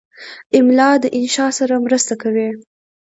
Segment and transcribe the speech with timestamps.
[0.57, 2.49] املا د انشا سره مرسته کوي.